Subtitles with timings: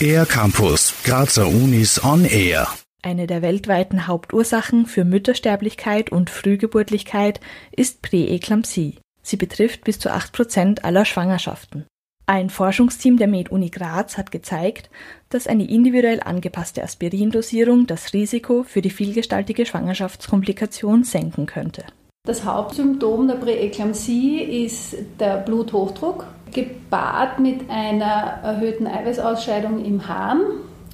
[0.00, 2.68] Air Campus, Grazer Unis on Air.
[3.02, 7.40] Eine der weltweiten Hauptursachen für Müttersterblichkeit und Frühgeburtlichkeit
[7.72, 8.98] ist Präeklampsie.
[9.22, 11.86] Sie betrifft bis zu acht Prozent aller Schwangerschaften.
[12.26, 14.90] Ein Forschungsteam der Med-Uni Graz hat gezeigt,
[15.28, 21.84] dass eine individuell angepasste Aspirindosierung das Risiko für die vielgestaltige Schwangerschaftskomplikation senken könnte.
[22.24, 26.26] Das Hauptsymptom der Präeklampsie ist der Bluthochdruck,
[26.56, 30.40] gepaart mit einer erhöhten Eiweißausscheidung im Harn,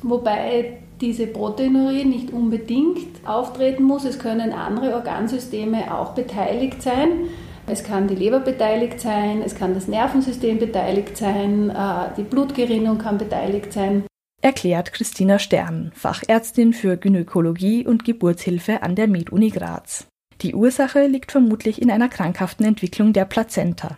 [0.03, 4.05] wobei diese Proteinurie nicht unbedingt auftreten muss.
[4.05, 7.29] Es können andere Organsysteme auch beteiligt sein.
[7.67, 12.98] Es kann die Leber beteiligt sein, es kann das Nervensystem beteiligt sein, äh, die Blutgerinnung
[12.98, 14.05] kann beteiligt sein.
[14.42, 20.09] Erklärt Christina Stern, Fachärztin für Gynäkologie und Geburtshilfe an der Med-Uni Graz.
[20.41, 23.97] Die Ursache liegt vermutlich in einer krankhaften Entwicklung der Plazenta.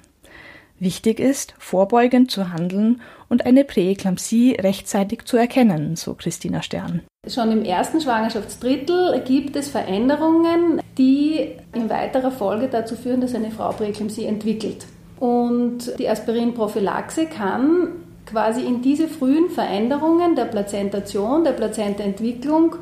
[0.81, 7.03] Wichtig ist, vorbeugend zu handeln und eine Präeklampsie rechtzeitig zu erkennen, so Christina Stern.
[7.27, 13.51] Schon im ersten Schwangerschaftsdrittel gibt es Veränderungen, die in weiterer Folge dazu führen, dass eine
[13.51, 14.87] Frau Präeklampsie entwickelt.
[15.19, 17.93] Und die Aspirinprophylaxe kann
[18.27, 22.77] quasi in diese frühen Veränderungen der Plazentation, der Plazentaentwicklung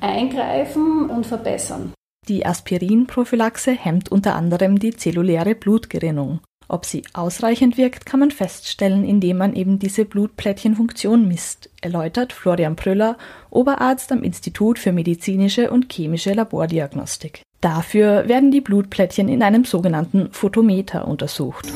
[0.00, 1.92] eingreifen und verbessern.
[2.28, 6.40] Die Aspirinprophylaxe hemmt unter anderem die zelluläre Blutgerinnung.
[6.68, 12.76] Ob sie ausreichend wirkt, kann man feststellen, indem man eben diese Blutplättchenfunktion misst, erläutert Florian
[12.76, 13.18] Pröller,
[13.50, 17.42] Oberarzt am Institut für medizinische und chemische Labordiagnostik.
[17.60, 21.66] Dafür werden die Blutplättchen in einem sogenannten Photometer untersucht.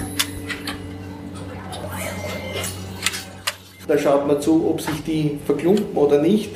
[3.87, 6.51] Da schaut man zu, ob sich die verklumpen oder nicht.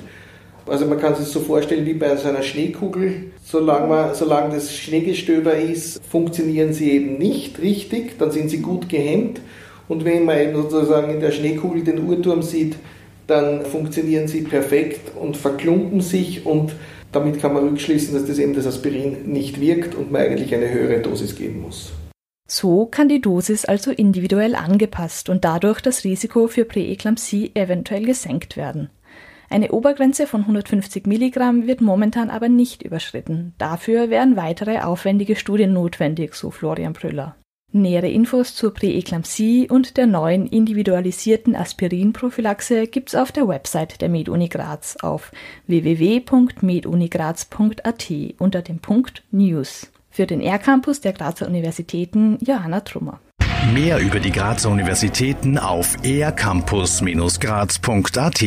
[0.66, 3.33] Also man kann sich so vorstellen wie bei so einer Schneekugel.
[3.44, 8.89] Solange, man, solange das Schneegestöber ist, funktionieren sie eben nicht richtig, dann sind sie gut
[8.89, 9.41] gehemmt.
[9.89, 12.77] Und wenn man eben sozusagen in der Schneekugel den Uhrturm sieht,
[13.27, 16.72] dann funktionieren sie perfekt und verklumpen sich und
[17.12, 20.70] damit kann man rückschließen, dass das eben das Aspirin nicht wirkt und man eigentlich eine
[20.70, 21.92] höhere Dosis geben muss.
[22.48, 28.56] So kann die Dosis also individuell angepasst und dadurch das Risiko für Präeklampsie eventuell gesenkt
[28.56, 28.90] werden.
[29.52, 33.52] Eine Obergrenze von 150 Milligramm wird momentan aber nicht überschritten.
[33.58, 37.34] Dafür wären weitere aufwendige Studien notwendig, so Florian Brüller.
[37.72, 44.48] Nähere Infos zur Präeklampsie und der neuen individualisierten Aspirinprophylaxe gibt's auf der Website der MedUni
[44.48, 45.33] Graz auf
[45.67, 49.90] www.medunigraz.at unter dem Punkt News.
[50.11, 53.18] Für den R-Campus der Grazer Universitäten Johanna Trummer.
[53.74, 58.42] Mehr über die Grazer Universitäten auf ercampus-graz.at